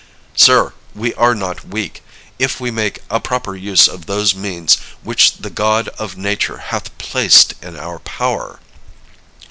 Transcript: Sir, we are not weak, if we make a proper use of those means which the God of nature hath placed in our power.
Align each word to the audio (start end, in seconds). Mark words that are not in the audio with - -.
Sir, 0.35 0.73
we 0.95 1.13
are 1.13 1.35
not 1.35 1.63
weak, 1.63 2.01
if 2.39 2.59
we 2.59 2.71
make 2.71 3.01
a 3.11 3.19
proper 3.19 3.55
use 3.55 3.87
of 3.87 4.07
those 4.07 4.33
means 4.33 4.79
which 5.03 5.33
the 5.33 5.51
God 5.51 5.89
of 5.89 6.17
nature 6.17 6.57
hath 6.57 6.97
placed 6.97 7.53
in 7.61 7.75
our 7.77 7.99
power. 7.99 8.59